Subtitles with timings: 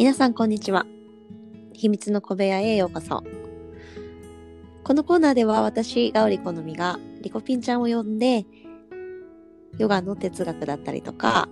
[0.00, 0.86] 皆さんこんにちは。
[1.74, 3.22] 秘密の小部屋へようこそ。
[4.82, 8.46] このコーナーでは私ガオリコのみがリコピンちゃんを呼んで
[9.76, 11.50] ヨガの哲学だったりとか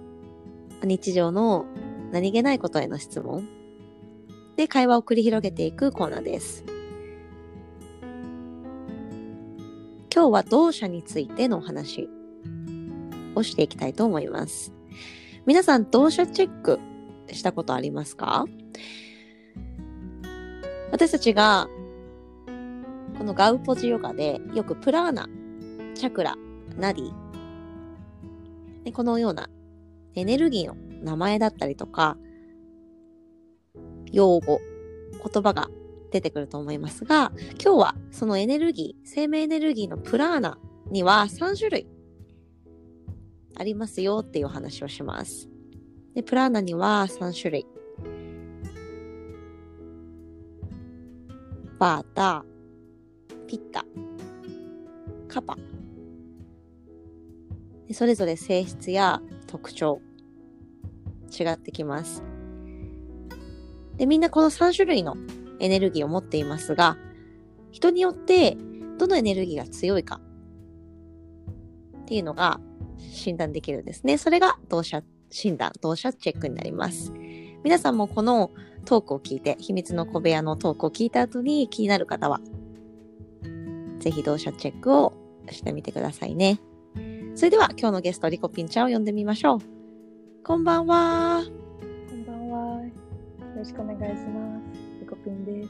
[0.83, 1.67] 日常の
[2.11, 3.47] 何気ないことへの質問。
[4.57, 6.65] で会話を繰り広げていくコーナーです。
[10.11, 12.09] 今日は同社についてのお話
[13.35, 14.73] をしていきたいと思います。
[15.45, 16.81] 皆さん同社チェック
[17.35, 18.45] したことありますか？
[20.91, 21.69] 私たちが
[23.17, 25.29] このガウポジヨガでよくプラーナ、
[25.95, 26.37] チャクラ、
[26.77, 27.13] ナディ、
[28.85, 29.51] でこのような
[30.15, 32.17] エネルギーの名前だったりとか、
[34.13, 34.61] 用語、
[35.13, 35.69] 言葉が
[36.11, 37.33] 出てくると思いますが、
[37.63, 40.59] 今日はそのエネルギー、生命エネルギーのプラーナ
[40.91, 41.87] には3種類
[43.57, 45.51] ありますよっていうお話をします。
[46.19, 47.67] で、プラーナには3種類。
[51.79, 52.45] バータ、
[53.47, 53.85] ピッタ、
[55.29, 55.57] カパ。
[57.87, 60.01] でそれぞれ性質や特徴、
[61.31, 62.25] 違ってきます。
[63.97, 65.17] で、みんなこの3種類の
[65.61, 66.99] エネルギーを持っていますが、
[67.71, 68.57] 人によって
[68.99, 70.21] どのエネルギーが強いか
[72.03, 72.59] っていうのが
[72.99, 74.19] 診断できるんですね。
[74.19, 77.13] それが同社診断、同社チェックになります。
[77.65, 78.51] 皆さんもこの
[78.85, 82.41] トークを聞いて、秘密の小部屋のトークを聞いた後に気になる方は、
[83.99, 85.13] ぜひ同社チェックを
[85.51, 86.61] してみてくださいね。
[87.35, 89.59] それでは今日のゲスト、リコピンちゃんを呼んでみましょう。
[90.45, 91.43] こんばんは。
[92.09, 92.85] こんばんは。
[92.85, 92.91] よ
[93.57, 94.79] ろしくお願いします。
[95.01, 95.69] リコピンです。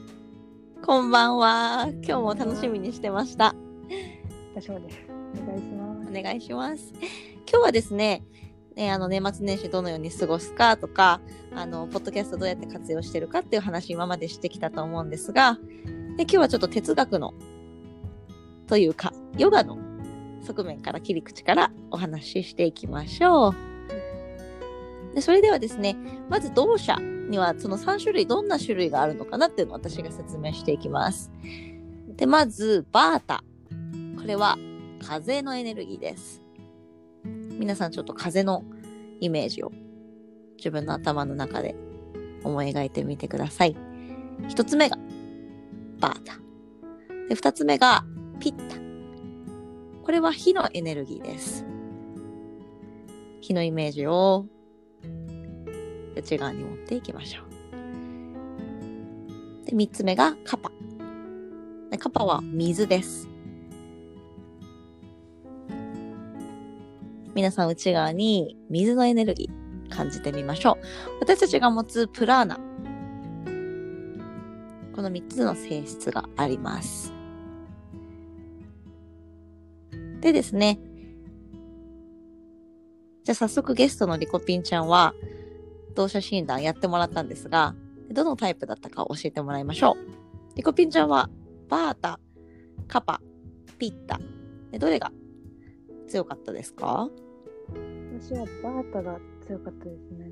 [0.83, 1.89] こんばんは。
[2.01, 3.53] 今日も楽しみにしてました。
[4.55, 4.99] 私もです。
[5.43, 6.09] お願いします。
[6.09, 6.93] お願いします。
[7.51, 8.23] 今日はですね、
[8.79, 11.19] ね、あの年末年始どのように過ごすかとか、
[11.53, 15.59] あの、ポッドキャストどうやって活用してるかっていう話今までしてきたと思うんですが、
[16.15, 17.33] で今日はちょっと哲学の、
[18.67, 19.77] というか、ヨガの
[20.43, 23.55] 側面から切り口からお話ししていきましょう。
[25.13, 25.97] でそれではですね、
[26.29, 31.33] まず同社にはその3種類どんな種類があるのかなっていうのを私が説明していきます。
[32.15, 33.43] で、まず、バータ。
[34.17, 34.57] これは
[35.05, 36.48] 風のエネルギーです。
[37.59, 38.63] 皆さんちょっと風の
[39.19, 39.71] イメージを
[40.57, 41.75] 自分の頭の中で
[42.43, 43.75] 思い描いてみてください。
[44.47, 44.97] 一つ目が
[45.99, 46.39] バータ。
[47.27, 48.05] で、二つ目が
[48.39, 48.77] ピッタ。
[50.03, 51.65] これは火のエネルギーです。
[53.41, 54.45] 火のイメージを
[56.15, 57.45] 内側に持っていきましょう。
[59.65, 60.71] で、三つ目がカパ。
[61.99, 63.28] カパは水です。
[67.39, 71.19] 皆さん内側に水のエネルギー感じてみましょう。
[71.21, 72.57] 私たちが持つプラーナ。
[74.93, 77.13] この3つの性質があります。
[80.19, 80.81] でですね。
[83.23, 85.13] じゃあ早速ゲストのリコピンちゃんは、
[85.95, 87.73] 同社診断やってもらったんですが、
[88.11, 90.57] どのタイプだったか教えてもらいましょう。
[90.57, 91.29] リコピンちゃんは、
[91.69, 92.19] バータ、
[92.89, 93.21] カパ、
[93.77, 94.19] ピッタ。
[94.77, 95.13] どれが
[96.05, 97.07] 強かったですか？
[98.21, 100.31] 私はバータが強かったですね。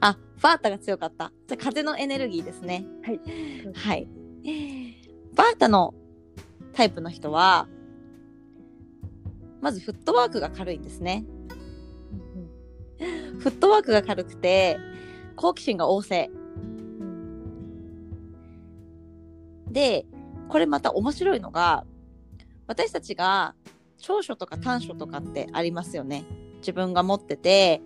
[0.00, 1.32] あ、バータが強かった。
[1.46, 2.86] じゃ風のエネルギーですね。
[3.02, 3.20] はい。
[3.74, 4.08] はい。
[5.34, 5.94] バータの
[6.72, 7.68] タイプの人は、
[9.60, 11.24] まずフットワークが軽いんですね。
[13.38, 14.78] フットワークが軽くて、
[15.36, 16.30] 好奇心が旺盛。
[19.70, 20.06] で、
[20.48, 21.84] これまた面白いのが、
[22.66, 23.54] 私たちが
[23.98, 26.24] 長所とか短所とかってありますよね。
[26.58, 27.82] 自分が持ってて、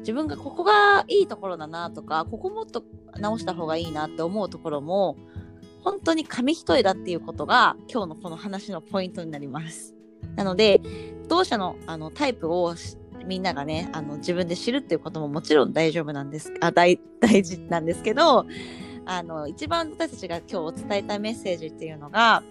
[0.00, 2.84] 自分がここがいいところだなとか、ここもっと
[3.18, 5.16] 直した方がいいなって思うところも、
[5.82, 9.94] 本当に紙一重だっていうことが今日のこの話のポイントになります。
[10.36, 10.80] なので、
[11.28, 12.74] 同社のあのタイプを
[13.26, 18.46] みんながね、あの自分で知るっていうことももちろん大丈夫なんです、あ、大、大事なんですけど、
[19.04, 22.42] あの、一番私たちが今日お伝えたいメッセージっていうのが、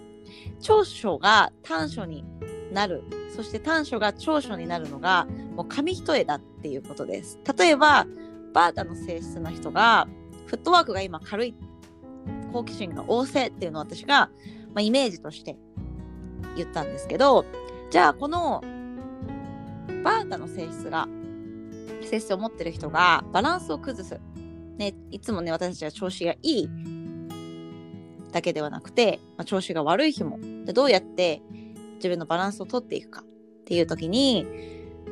[0.60, 2.24] 長所が短所に
[2.72, 3.04] なる。
[3.34, 7.38] そして短所が長所になるのがもう紙一重だっていうことです。
[7.56, 8.06] 例えば
[8.52, 10.08] バータの性質の人が
[10.46, 11.54] フットワークが今軽い
[12.52, 14.30] 好奇心が旺盛っていうのを私が、
[14.74, 15.56] まあ、イメージとして
[16.56, 17.46] 言ったんですけど
[17.90, 18.62] じゃあこの
[20.04, 21.08] バータの性質が
[22.02, 24.20] 性質を持ってる人がバランスを崩す、
[24.76, 26.68] ね、いつもね私たちは調子がいい
[28.32, 30.38] だけではなくて、まあ、調子が悪い日も。
[30.64, 31.42] でどうやって
[32.02, 33.24] 自分のバランスをとっていくかっ
[33.64, 34.44] ていう時に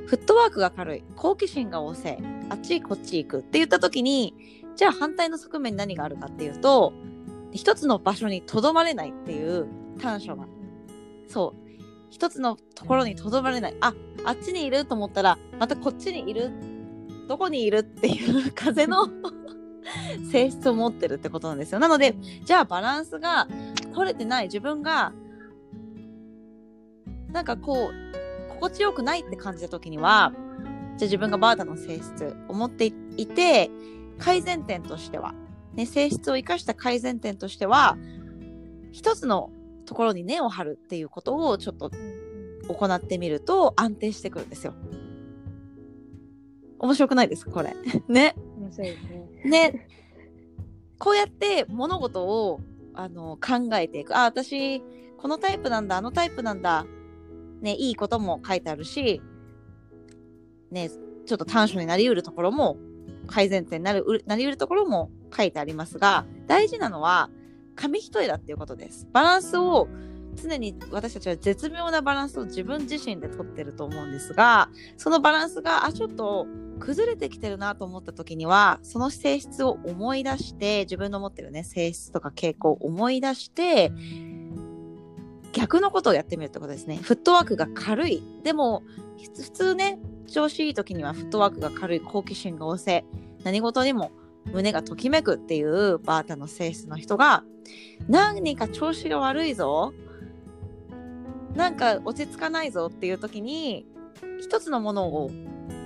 [0.06, 4.34] フットワークが軽い好奇心が旺盛あっちこっち行くって言った時に
[4.74, 6.92] じゃあ反対の側面に何があるかっていうと
[7.52, 9.66] 一つの場所にとどまれないっていう
[10.00, 10.46] 短所が
[11.28, 11.70] そう。
[12.10, 13.76] 一つのところにとどまれない。
[13.80, 13.94] あ
[14.24, 16.50] あっちにいると思ったらまたこっちにいる
[17.28, 19.08] どこにいるっていう風の
[20.30, 21.78] 性質を持ってるってことなんですよ。
[21.78, 23.46] なのでじゃあバランスが
[23.94, 25.12] 取れてない自分が
[27.32, 30.32] なんかこう心地よくないって感じた時には
[30.96, 33.70] じゃあ自分がバータの性質を持っていて
[34.18, 35.34] 改善点としては、
[35.74, 37.96] ね、性質を生かした改善点としては
[38.92, 39.50] 一つの
[39.86, 41.90] ところに根を張るっていうことをちょっと
[42.68, 44.74] 行ってみると安定してくるんですよ。
[46.78, 47.74] 面白くないですかこれ。
[48.08, 48.34] ね。
[48.58, 49.50] 面白いですね。
[49.72, 49.88] ね。
[50.98, 52.60] こうやって物事を
[52.94, 54.16] あの考えていく。
[54.16, 54.80] あ、私、
[55.18, 56.86] このタイプなんだ、あのタイプなんだ。
[57.60, 59.20] ね、いいことも書いてあるし、
[60.70, 62.76] ね、ちょっと短所になりうるところも、
[63.26, 67.30] 改善点になる、なりうるところも書いてありますが、大事なのは、
[67.76, 69.08] 紙一重だっていうことです。
[69.12, 69.88] バランスを
[70.36, 76.46] 常に私たちは絶妙なバランスを自分自身でとってると思うんですがそのバランスがあちょっと
[76.78, 83.92] 崩れてきてるなと思った時にはその性質を思い出して自分の持ってるね性質とか傾向を思い出して
[85.52, 86.96] 逆のことをやってみるってことですね。
[86.96, 88.22] フットワークが軽い。
[88.42, 88.82] でも
[89.18, 93.04] 普通ね調子いい時にはフットワークが軽い好奇心が旺盛。
[93.44, 94.12] 何事にも
[94.52, 97.44] 胸がときめくっていうバータの性質の人が
[98.08, 99.92] 何か調子が悪いぞ。
[101.54, 103.86] なんか落ち着かないぞっていう時に
[104.40, 105.30] 一つのものを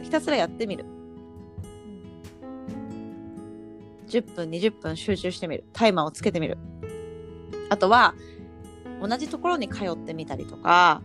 [0.03, 0.85] ひたすらやってみる。
[4.09, 5.65] 10分20分集中してみる。
[5.73, 6.59] タイマーをつけてみる。
[7.71, 8.15] あとは
[9.01, 11.03] 同じところに通ってみたりとか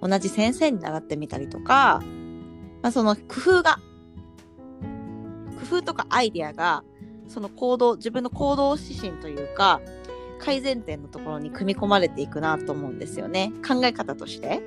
[0.00, 2.02] 同じ先生に習ってみたりとか、
[2.82, 3.78] まあ、その工夫が
[5.70, 6.84] 工夫とかアイディアが
[7.26, 9.80] その行動自分の行動指針というか
[10.38, 13.52] 改善点のところに組み込まれていくなと思うんですよね。
[13.66, 14.62] 考え方として。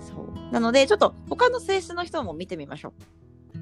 [0.00, 0.52] そう。
[0.52, 2.92] なのでちょっと他の性質の人も見てみましょ
[3.54, 3.58] う、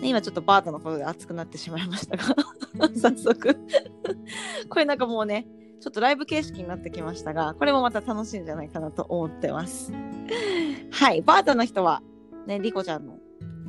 [0.00, 2.24] ね、今ちょっとバートのことで熱くなってしまいましたが
[2.96, 3.56] 早速。
[4.68, 5.46] これなんかもうね
[5.80, 9.92] ちょっとライブ形式になってきましたがこれもまた楽しいんじゃないかなと思ってます。
[10.92, 12.02] はいバートの人は
[12.46, 13.18] ねリコちゃんの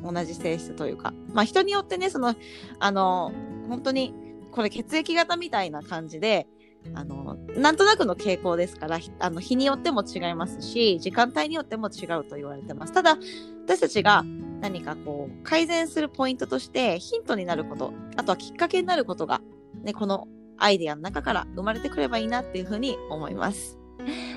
[0.02, 2.34] 同じ性質というかまあ人によってねその
[2.78, 3.32] あの
[3.68, 4.14] 本当に
[4.50, 6.46] これ血液型みたいな感じで
[6.94, 12.92] あのなんとなくの傾向ですからあの日によっても違いますし時間帯によっても違うと言われてます。
[12.92, 13.16] ただ
[13.64, 14.24] 私たちが
[14.60, 19.40] 何かこう改善するポイントとしてヒントになることあとはきっかけになることが、
[19.82, 20.28] ね、この
[20.62, 23.78] アイデアの中から生まれてくればいいなっていうふうに思います。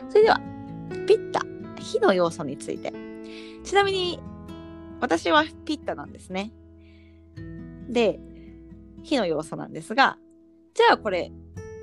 [0.09, 0.41] それでは
[1.07, 1.41] ピッタ
[1.77, 2.91] 火の要素について。
[3.63, 4.19] ちなみに
[5.01, 6.51] 私はピッタなんですね。
[7.89, 8.19] で
[9.03, 10.17] 火の要素なんですが
[10.73, 11.31] じゃあこれ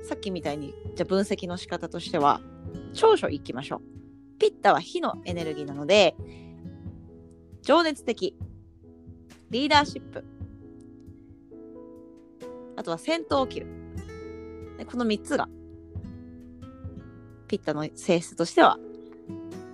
[0.03, 2.41] さっきみたいにじゃあ分析の仕方としては
[2.93, 4.39] 長所いきましょう。
[4.39, 6.15] ピッタは火のエネルギーなので
[7.61, 8.35] 情熱的。
[9.49, 10.25] リーダーシップ。
[12.75, 13.82] あとは戦闘を切る。
[14.83, 15.47] でこの3つが
[17.47, 18.77] ピッタの性質としては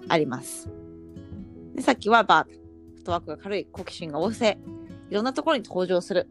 [0.07, 0.69] あります
[1.75, 4.57] でさっきはバートフットワークが軽い好奇心が旺盛
[5.09, 6.27] いろんなところに登場する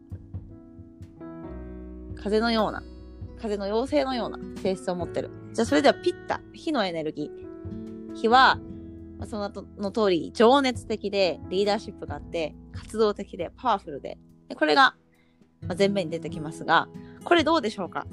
[2.16, 2.82] 風のような
[3.38, 5.30] 風の妖精のような性質を持ってる。
[5.52, 8.14] じゃあそれではピッタ、火のエネルギー。
[8.14, 8.58] 火は、
[9.26, 14.18] その後の通り、情熱的で、リーダーシップがあって、活動的で、パワフルで。
[14.48, 14.96] でこれが、
[15.66, 16.88] ま前面に出てきますが、
[17.24, 18.06] これどうでしょうか？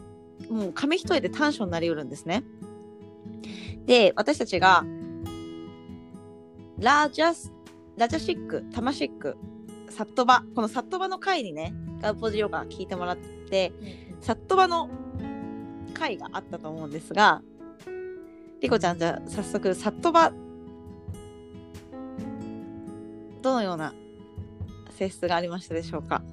[0.50, 2.44] もう紙一重で短所になりうるんですね。
[3.86, 4.86] で、私たちが、
[6.80, 7.54] ラジャス、
[7.98, 9.38] ラジャシック、タマシック、
[9.90, 13.72] サットバ、このサットバの回にね、ガウポジヨガ聞いてもらって、
[14.22, 14.90] サットバの
[15.94, 17.42] 回があったと思うんですが、
[18.62, 20.34] リコちゃんじゃあ早速、サットバ、
[23.42, 23.94] どのような
[24.92, 26.24] 性質がありましたでしょうか？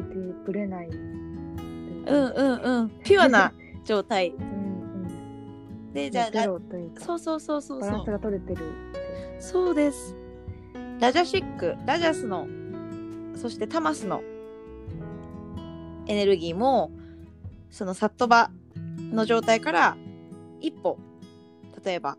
[0.00, 0.88] 落ち着いてぶれない。
[0.88, 2.90] うんうんうん。
[3.02, 3.52] ピュアな
[3.84, 4.30] 状態。
[4.30, 5.92] うんうん。
[5.92, 6.44] で、じゃあ、
[6.98, 7.80] そうそうそうそうそう。
[7.80, 8.62] バランスが取れてる。
[9.38, 10.14] そうです。
[11.00, 12.46] ラジャシック、ラジャスの、
[13.34, 14.22] そしてタマスの
[16.06, 16.90] エネルギーも、
[17.70, 18.50] そのサットバ
[19.12, 19.96] の状態から
[20.60, 20.98] 一歩、
[21.84, 22.16] 例えば、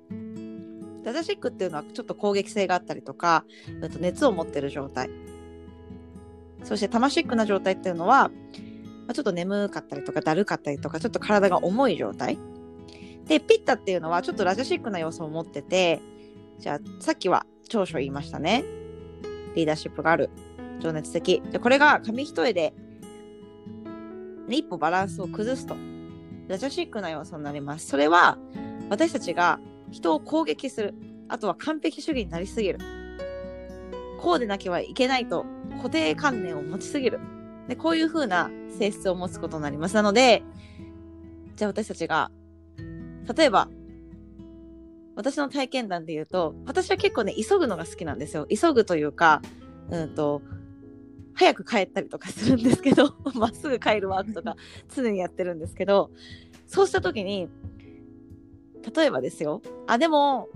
[1.03, 3.45] ラジャシックっていうのはちょっと攻撃性があったりとか、
[3.81, 5.09] うんと熱を持ってる状態。
[6.63, 8.31] そしてタマシックな状態っていうのは、ま
[9.09, 12.37] あちょっと眠かったりとかだるかったりとか、ちょっと体が重い状態。
[13.25, 16.01] で、ピッタっていうのはちょっとラジャシックな要素を持ってて、
[16.59, 18.63] じゃあさっきは長所言いましたね。
[19.55, 20.29] リーダーシップがある。
[20.79, 21.41] 情熱的。
[21.51, 22.73] でこれが紙一重で
[24.47, 25.75] 一歩バランスを崩すと。
[26.47, 27.87] ラジャシックな要素になります。
[27.87, 28.37] それは
[28.89, 29.59] 私たちが
[29.91, 30.93] 人を攻撃する。
[31.27, 32.79] あとは完璧主義になりすぎる。
[34.19, 35.45] こうでなきゃいけないと
[35.77, 37.19] 固定観念を持ちすぎる。
[37.67, 39.95] でこういう風な性質を持つことになります。
[39.95, 40.43] なので
[41.55, 42.31] じゃあ私たちが
[43.35, 43.67] 例えば
[45.15, 48.47] 私の体験談で言うと私は結構ね急ぐのが好きなんですよ。
[48.47, 49.41] 急ぐというか
[49.89, 50.41] うんと
[51.33, 54.55] 早く帰ったりとかするんですけど まっすぐ帰るワークとか
[54.95, 56.09] 常にやってるんですけど
[56.65, 57.47] そうした時に
[58.95, 59.61] 例えばですよ。
[59.85, 60.49] あでも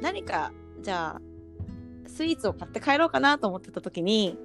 [0.00, 1.27] 何かじゃあ
[2.08, 4.36] スイーツを買って帰ろうかなと思ってた時に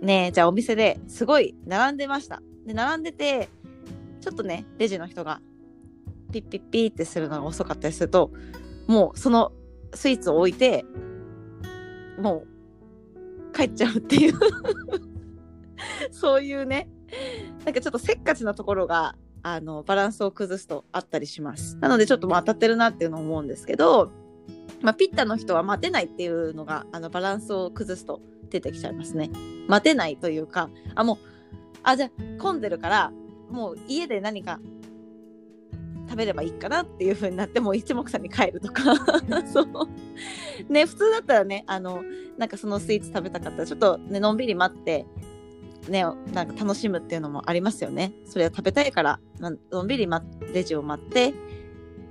[0.00, 2.42] ねえじゃあお店ですごい並んでました。
[2.66, 3.48] で並んでて
[4.20, 5.40] ちょっとねレジの人が
[6.32, 8.30] ピッピッピーってするのが遅かったりすると
[8.86, 9.52] もうその
[9.94, 10.84] スイーツを置いて
[12.18, 12.44] も
[13.52, 14.34] う帰っちゃうっていう。
[16.10, 16.88] そういうね。
[17.64, 21.76] なんかちょっとせっかちなところがあのバランスを崩すとあったりします。
[21.76, 24.10] なのでちょっともう当たってるなっていうのを思うんですけど、
[24.84, 29.30] まあ、ピッタの人は待てないっていうのがあのバランスを崩すと出てきちゃいますね。
[29.66, 31.18] 待てないというかあもう
[31.82, 33.10] あじゃあ混んでるから
[33.50, 34.60] もう家で何か
[36.06, 38.82] 食べればいいかなっていう風になってもう一目散に帰るとか。
[39.50, 39.66] そう。
[40.70, 42.04] ね普通だったらねあの
[42.36, 45.06] なんかそのスイーツ食べたかったらちょっとねのんびり待って
[45.88, 48.12] ねなんか楽しむっていうのもありますよね。
[48.26, 51.32] それは食べたいからのんびり待レジを待って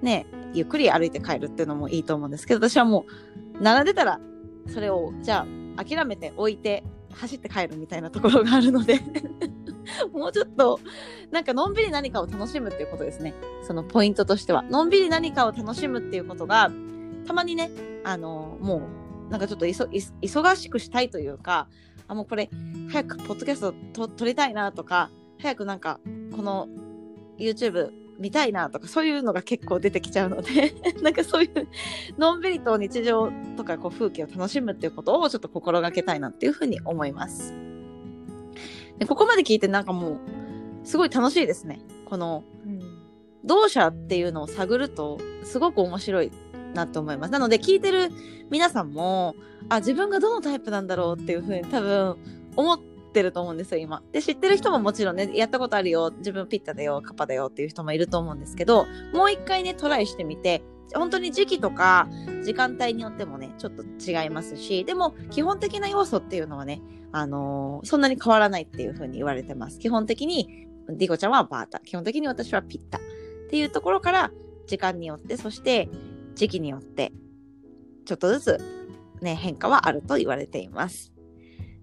[0.02, 3.06] ねゆっくり歩いて帰るっていうのもいいと思うんですけど私はも
[3.60, 4.20] う並んでたら
[4.68, 5.46] それをじゃ
[5.78, 9.00] あ諦めて置いて走って帰るみたいなところがあるので
[10.14, 10.80] もうちょっと
[11.32, 13.34] なんかのんびり何かを楽しむっていうことですね。
[13.64, 14.64] そのポイントとしては。
[14.64, 16.72] のんびり何かを楽しむっていうことが
[17.28, 17.70] たまにね
[18.04, 18.82] あのも
[19.30, 21.68] うなんかちょっと忙しくしたいというか
[22.08, 22.50] あもうこれ
[22.92, 26.00] 早くポッドキャストと撮りたいなとか早くなんか
[26.36, 26.68] この
[27.38, 31.68] YouTube 見たいなとかそういうのが結構出てきちゃうので なんかそういう
[32.18, 37.54] のんびりと日常とかこう風景を楽しむっていうことをちょっと心がけたいなっていうふうに思います。
[39.00, 40.18] でここまで聞いてなんかもう
[40.84, 41.82] すごい楽しいですね。
[42.06, 42.44] この、
[43.44, 46.32] 同社っていうのを探るとすごく面白い
[46.76, 47.32] なと思います。
[47.32, 48.12] なので聞いてる
[48.50, 49.36] 皆さんも
[49.70, 52.18] あ自分がどのタイプなんだろうっていうふうに多分
[52.56, 54.02] 思ってると思うんですよ今。
[54.12, 60.64] で知ってる人ももちろんねやったことあるよ自分ピッタだよカパだよっていう人もいると思うんですけどもう一回ねトライしてみて
[60.96, 62.08] 本当に時期とか
[62.44, 66.82] 時間帯によってもねちょっと違いますしでも基本的な要素っていうのはね
[67.16, 69.78] あのー、そんなに変わらないっていうふうに言われてます。
[69.78, 71.80] 基本的に、ディゴちゃんはバータ。
[71.80, 72.98] 基本的に私はピッタ。
[72.98, 73.02] っ
[73.52, 74.32] ていうところから、
[74.66, 75.90] 時間によって、そして
[76.34, 77.14] 時期によって、
[78.06, 78.58] ちょっとずつ、
[79.22, 81.13] ね、変化はあると言われています。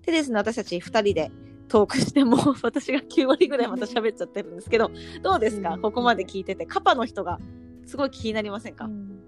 [0.05, 1.31] でですね、私たち2人で
[1.69, 4.91] トークしても、 私が9割ぐらいまた喋っちゃってるんですけど、
[5.23, 7.39] どうですか、ここまで聞いてて、カパの人が
[7.87, 9.21] すごい気になりませんか、うん、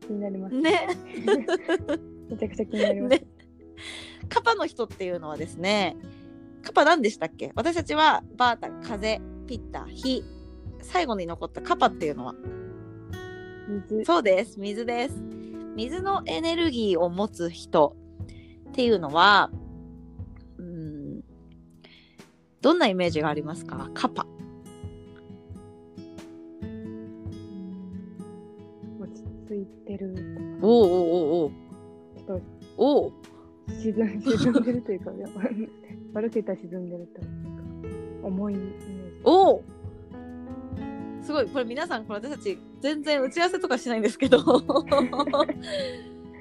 [0.00, 0.54] 気になります。
[0.54, 0.88] ね。
[2.30, 3.10] めちゃくちゃ気になります。
[3.10, 3.26] ね
[4.28, 5.96] カパの人っていうのはですね、
[6.62, 7.52] カパ何でしたっけ？
[7.54, 10.24] 私たちはバータ、風、ピッタ、火。
[10.80, 12.34] 最後に残ったカパっていうのは？
[13.88, 14.04] 水。
[14.04, 14.58] そうです。
[14.58, 15.22] 水です。
[15.76, 17.96] 水のエネルギーを持つ人
[18.68, 19.50] っていうのは、
[22.64, 23.90] どんなイメージがありますか？
[23.92, 24.26] カパ。
[28.98, 30.16] 落ち着いてる。
[30.62, 30.80] おおお
[31.42, 31.52] おお。
[32.78, 33.12] おお。
[33.68, 35.10] 沈ん沈んでるというか、
[36.14, 37.26] 悪く言ったら沈んでるという
[38.22, 38.86] か、重いイメージ。
[39.24, 39.62] おお
[41.20, 44.38] すごい、これ皆さん、これ私たち全然打ち合わせとかしないんですけど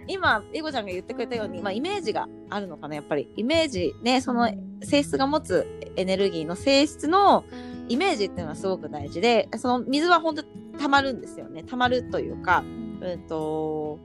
[0.07, 3.29] 今、いごちゃんが言ってくれたように、まあ、イメージがあるのかな、やっぱり。
[3.35, 4.49] イメージ、ね、その
[4.81, 7.45] 性質が持つエネルギーの性質の
[7.89, 10.43] イメージっていうのはすごく大事で、その水は本当
[10.79, 11.63] 溜まるんですよね。
[11.63, 12.63] 溜まるというか、
[13.01, 13.99] うんと、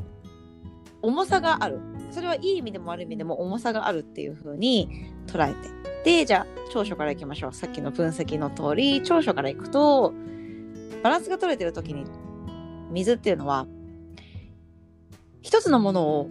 [1.02, 1.80] 重さがある。
[2.10, 4.88] それはいい意味でも悪い意味でも重さがあるっていう風に
[5.26, 5.78] 捉えて。
[6.04, 7.52] で、じゃあ、長所からいきましょう。
[7.52, 10.12] さっきの分析の通り、長所からいくと、
[11.02, 12.04] バランスが取れてる時に、
[12.90, 13.66] 水っていうのは、
[15.48, 16.30] 一つのものを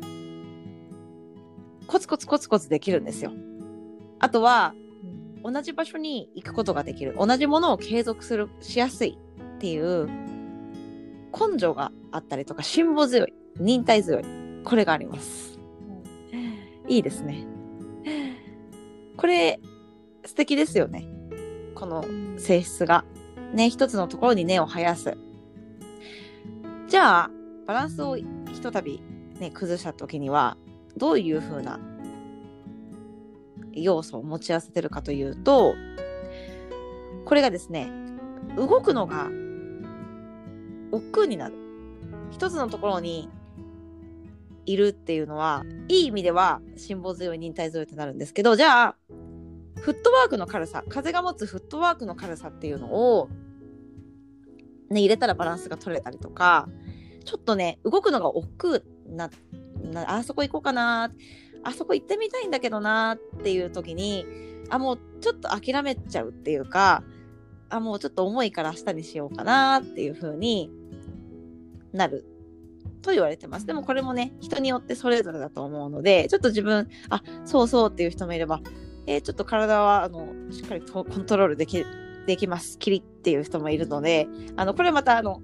[1.88, 3.32] コツコツコツコツできるんですよ。
[4.20, 4.76] あとは、
[5.44, 7.16] 同じ場所に行くことができる。
[7.18, 9.18] 同じものを継続する、しやすい
[9.56, 10.06] っていう
[11.34, 14.24] 根性があったりとか、辛抱強い、忍耐強い。
[14.64, 15.58] これがあります。
[16.88, 17.48] いいですね。
[19.18, 19.60] これ、
[20.28, 21.08] 素敵ですよね。
[21.74, 22.06] この
[22.38, 23.04] 性質が。
[23.52, 25.18] ね、一つのところに根を生やす。
[26.88, 27.32] じゃあ、
[27.68, 28.26] バランスをひ
[28.62, 29.04] とたび
[29.40, 30.58] ね、崩した時には、
[30.96, 31.80] どういう風な
[33.74, 35.76] 要素を持ち合わせてるかというと
[37.26, 37.92] これがですね
[38.56, 39.30] 動くのが
[40.92, 41.56] 億劫になる。
[42.32, 43.30] 一つのところに
[44.66, 48.96] いるっていうのはいい意味では辛抱強い忍耐強いってなるんですけどじゃあ
[49.76, 53.30] フットワークの軽さ風が持つフットワークの軽さっていうのを、
[54.90, 56.68] ね、入れたらバランスが取れたりとか
[57.28, 59.30] ちょっとね動くのが億劫な
[59.92, 61.12] なあそこ行こうかな
[61.64, 64.26] あそこ行ってみたいんだけどなっていう時に
[64.70, 67.04] あもうちょっと諦めちゃうっていうか
[67.70, 70.72] あもうちょっと重いから明日にしようかなっていう風に
[71.94, 72.26] なる
[73.02, 73.66] と言われてます。
[73.66, 78.62] でもこれもね、人によってそれぞれだと思うので、ちょっと自分、あ、そうそうっていう人もいれば、
[79.06, 81.86] えー、ちょっと体は、あの、しっかりコントロールでき、
[82.26, 82.78] できます。
[82.78, 85.42] キリっていう人もいるので、あの、これまた、あの、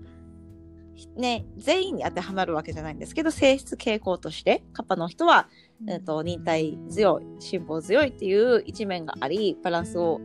[1.16, 5.50] ね、全員に当てはまるわけじゃないんですけど、性質傾向として、カッパの人は、
[5.88, 10.22] えーと、忍耐強い、辛抱強いっていう一面があり、バランスを、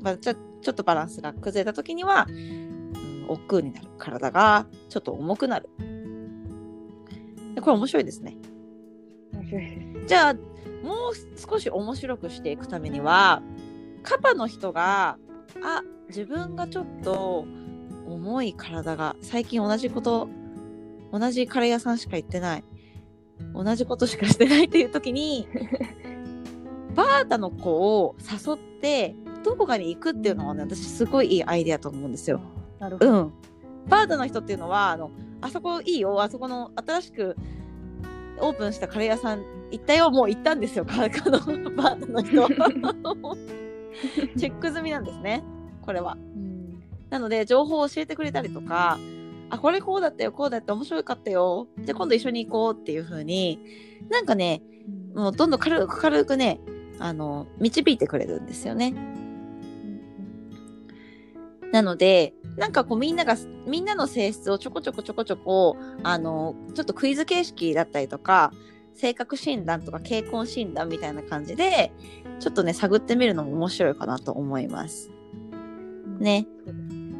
[0.00, 3.88] まあ、ちょちょっとバランスが崩れた時には、うん、億劫になる。
[3.98, 5.68] 体がちょっと重くなる。
[7.60, 8.36] これ面白いですね。
[9.32, 10.06] 面白いです。
[10.08, 10.40] じゃあ、も
[11.10, 13.42] う少し面白くしていくためには、
[14.02, 15.18] カパの人が、
[15.62, 17.46] あ、自分がちょっと
[18.06, 20.28] 重い体が、最近同じこと、
[21.12, 22.64] 同じカレー屋さんしか行ってない。
[23.52, 25.48] 同じことしかしてないっていう時に、
[26.94, 32.40] バータの子を誘って、どこかに行くっていうのはね、私すごいいいアイデアと思うんですよ。
[32.78, 33.12] なるほど。
[33.12, 33.32] うん。
[33.88, 35.10] バータの人っていうのは、あの、
[35.40, 37.36] あそこいいよ、あそこの新しく
[38.38, 42.48] オープンしたカレー屋さん行ったよ、もう行ったんですよ、カのバータの人。
[44.36, 45.44] チェック済みなんですね、
[45.82, 46.16] これは。
[47.10, 48.98] なので、情報を教えてくれたりとか、
[49.50, 51.68] あ、これこうだったよ、こうだった面白かったよ。
[51.78, 53.60] じゃあ今度一緒に行こうっていう風に、
[54.10, 54.62] なんかね、
[55.14, 56.60] もうどんどん軽く軽くね、
[56.98, 58.94] あの、導いてくれるんですよね。
[61.72, 68.52] なので、なんかこうみんなが、みんなの性質をちょこちょこちょこちょこ、あの、ちょっとクイズ形式だったりとか、
[68.94, 71.92] 性格診断とか傾向診断みたいな感じで、
[72.40, 75.10] ちょっとね、探ってみるのも面白いかなと思います。
[76.18, 76.46] ね。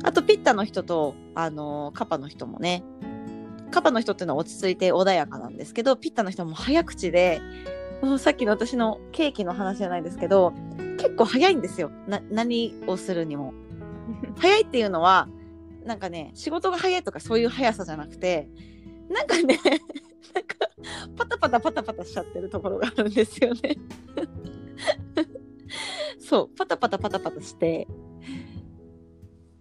[0.06, 2.84] あと、ピッタの人と、あの、カパの人もね、
[3.72, 7.40] カパの人っていうのは落ち着いて穏やかなんですけど、ピッタの人も早口で、
[8.18, 10.52] さっきの私のケーキの話じゃないですけど、
[10.98, 11.90] 結構早いんですよ。
[12.06, 13.52] な、何をするにも。
[14.38, 15.28] 早いっていうのは、
[15.84, 18.48] なんかね、仕事が早いとかそういう速さじゃなくて、
[19.08, 19.58] なんかね、
[20.34, 20.54] なんか、
[21.16, 23.76] パタパタパタパタしちゃってるところがあるんですよね。
[26.20, 27.88] そう、パタパタパタパタして、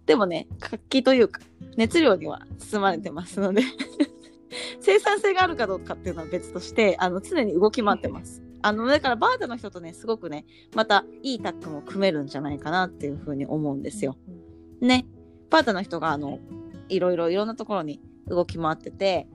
[0.06, 1.40] でもね、活気というか、
[1.76, 3.62] 熱量には包まれてますので
[4.80, 8.42] 生産性があるかどうかっていうのは別として、あの、常に動き回ってます。
[8.62, 14.16] あの、だからバータの人とね、すごくね、またいいタッグも組めるんじゃないかなっていうふうに思うんですよ。
[14.80, 15.06] ね。
[15.50, 16.38] バータの人が、あの、
[16.88, 19.26] いろいろいろんなところに動き回ってて、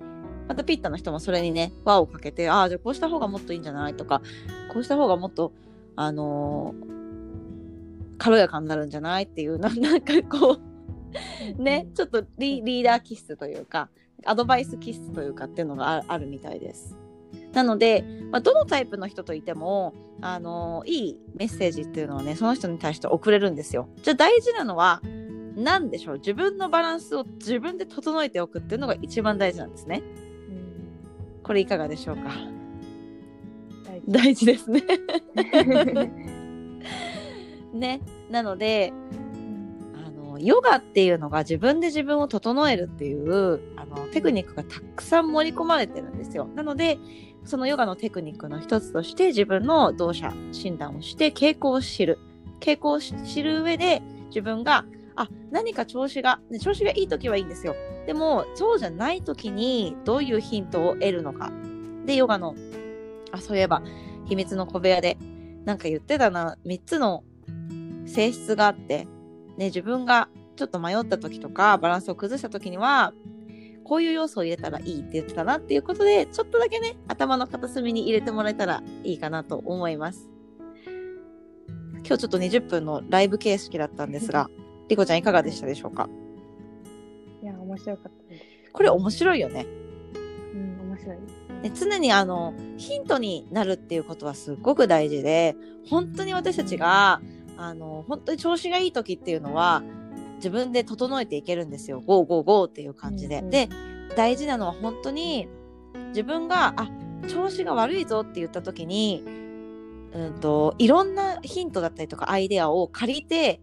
[0.47, 4.21] またピッタの人もそれにね、輪をかけて、ああ、じゃあこうした方がもっといいんじゃないとか、
[4.73, 5.53] こうした方がもっと、
[5.95, 7.00] あのー、
[8.21, 9.23] 軽やかになるんじゃない？
[9.23, 10.59] っていう、な なんかこ
[11.57, 13.89] うね、ちょっとリーダー気質というか、
[14.25, 16.95] アドバイス気質というかっていうのがあるみたいです。
[17.53, 23.89] なので、まあ、どのタイプの人といても、あのいいメッセージっていうのはね、その人に対して送れるんですよ。
[24.03, 25.01] じゃあ大事なのは、
[25.55, 26.17] 何でしょう？
[26.17, 30.03] 自分のバランスを自分で整えておくっていうのが一番大事なんですね。
[30.49, 30.51] う
[31.39, 32.31] ん、これいかがでしょうか？
[34.07, 34.81] 大事ですね
[37.73, 38.01] ね。
[38.29, 38.93] なので、
[40.05, 46.47] あの、ヨガっていうのが自分で自分を整えるっていうあのテクニックがたくさん盛り込まれてるんですよ。
[46.55, 46.97] なので、
[47.45, 52.19] そのヨガのテクニックの一つとして自分の動作診断をして傾向を知る。
[52.59, 57.75] 傾向を知る上で自分が、あ、何か調子が、調子がいい時はいいんですよ。
[58.05, 61.51] でも、そうじゃない時にどういうヒントを得るのか。
[62.05, 62.55] で、ヨガの、
[63.31, 63.81] あ、そういえば、
[64.25, 65.17] 秘密の小部屋で、
[65.65, 67.23] なんか言ってたな、3つの
[68.05, 69.07] 性質があって、
[69.57, 73.13] ね、自分がちょっと迷った時とか、バランスを崩した時には、
[73.83, 80.29] こういう要素を入れたらいいって言ってたなっていうことで、ちょっとだけね、頭の片隅に入れてもらえたらいいかなと思います。
[82.03, 84.49] 今日ちょっと20分のライブ形式だったんですが、
[84.87, 86.09] リコちゃんいかがでしたでしょうか？
[87.41, 88.45] いや、面白かったです。
[88.71, 89.65] これ面白いよね。
[90.53, 91.17] うん、面白い。
[91.61, 95.55] で常にあのヒントになるっていうことはすっごく大事で
[95.87, 97.21] 本当に私たちが
[97.57, 99.83] あの本当に調子がいい時っていうのは
[100.37, 102.01] 自分で整えていけるんですよ。
[102.01, 103.39] ゴーゴーゴーっていう感じで。
[103.39, 103.69] うんうん、で、
[104.15, 105.47] 大事なのは本当に
[106.09, 106.89] 自分が、あ、
[107.27, 109.23] 調子が悪いぞって言った時に、
[110.13, 113.61] うんと、いろんなヒントだったりとかアイデアを借りて、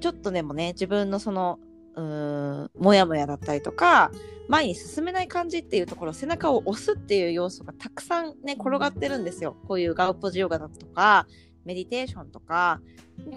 [0.00, 1.58] ちょっとでもね、自分のその、
[1.96, 4.10] うーん、もやもやだったりとか、
[4.48, 9.56] 前に進めない感じっていうところ、背中を押すっていう要素がたくさんね、転がってるんですよ。
[9.66, 11.26] こういうガウポジヨガだとか、
[11.64, 12.80] メディテーションとか、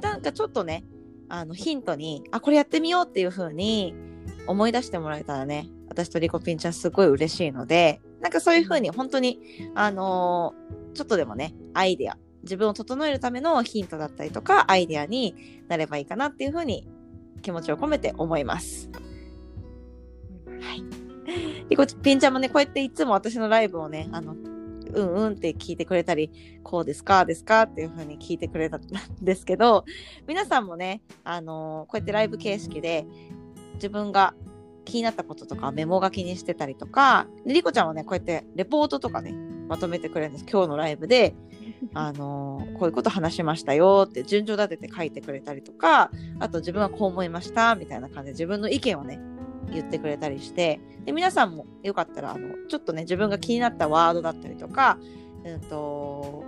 [0.02, 0.84] なんかちょっとね、
[1.30, 3.96] あの、ヒントに、あ、これやってみようっていう風に
[4.48, 9.40] 思い出してもらえたらね、私とリコピンちゃんすごい嬉しいので、なんかそういう風に本当に、
[9.76, 16.88] あのーちょっとでもね、アイデア、自分を整えるためのヒントだったりとか、アイデアになればいいかなっていう風に
[17.44, 18.90] 気持ちを込めて思います。
[20.60, 20.84] はい。
[21.70, 24.36] リコピンちゃんもね、こうやっていつも私のライブをね、あの、
[24.98, 26.32] うんうんって聞いてくれたり、
[26.64, 28.82] こうですかですかっていう風に聞いてくれたん
[29.22, 29.86] ですけど、
[30.28, 33.06] 皆さんもね、あのーこうやってライブ形式で
[33.76, 34.34] 自分が
[34.86, 39.34] 気になったこととかメモ書きにしてたりとか、でリコちゃんはね、こうやってレポートとかね、
[39.68, 40.46] まとめてくれるんです。
[40.50, 41.36] 今日のライブで、
[41.94, 49.20] あのーこういうこと話しましたよって順序立てて書いてくれたりとか、あと自分はこう思いましたみたいな感じで自分の意見をね、
[49.72, 54.98] 言ってくれたりして、で、皆さんもよかったら、あの、ちょっとね、自分が気になったワードだったりとか、
[55.44, 56.44] うんと、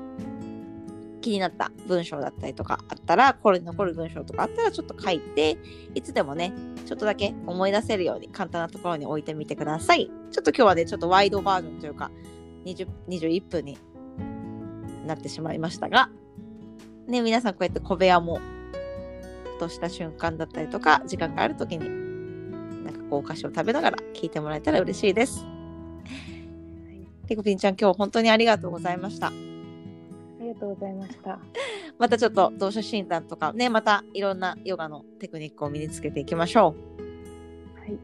[1.22, 5.58] 気になった文章だったりとかあったら、これに残る文章とかあったらちょっと書いて、
[5.94, 6.54] いつでもね、
[6.86, 10.10] ちょっとだけ思い出せるように簡単なところに置いてみてください。
[10.32, 12.12] ちょっと今日はね、ちょっとワイドバージョンというか、
[12.66, 13.78] 20 21分に
[15.06, 16.10] なってしまいましたが、
[17.08, 18.40] ね、皆さんこうやって小部屋も、
[19.60, 22.09] とした瞬間だったりとか、時間があるときに、
[23.10, 25.46] こうお菓子を食べながら聞いてもらえたら嬉しいです。
[27.28, 29.28] リコピンちゃん、今日本当にありがとうございました。
[29.28, 29.32] あ
[30.42, 31.40] りがとうございました。
[32.00, 37.80] またちょっと同社診断とかね、またいろんなヨガのテクニックを身につけていきましょう。
[37.80, 38.00] はい。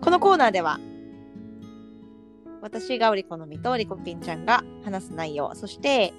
[0.00, 0.78] このコーナーでは、
[2.62, 6.14] 私がおりこのみとリコピンちゃんが話す内容、そして、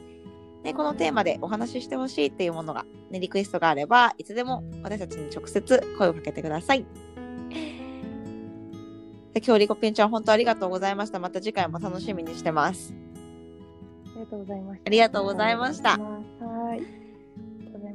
[0.64, 6.86] ね、このテーマでお話ししてほしいっていうものが、ね、リクエストがあれば、いつでも私たちに直接声をかけてください。
[9.40, 11.20] で今日リコピンちゃん本当ありがとうございました。
[11.20, 12.94] また次回も楽しみにしてます。
[14.14, 14.84] ありがとうございました。
[14.86, 16.82] ありがとうございましたはい。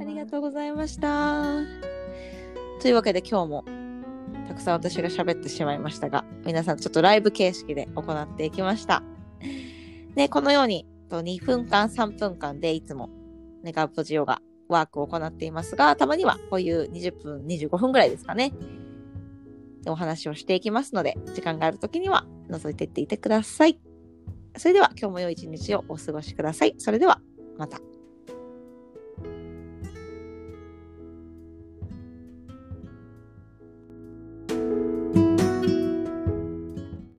[0.00, 1.56] ありがとうございました。
[2.80, 3.64] というわけで今日も
[4.48, 9.02] たくさん私が喋ってしまいましたが、皆さんちょっとライブ形式で行っていきました。
[10.14, 13.10] で、このようにと2分間、3分間でいつも
[13.62, 18.54] ネガポジヨガワークを行っていますが、たまにはこういう20分、25分ぐらいですかね。
[19.90, 23.78] お話をしていきますので、時間があるときには覗いていっていてください。
[24.56, 26.74] それでは今日も良い一日をお過ごしください。
[26.78, 27.20] それでは
[27.58, 27.93] また。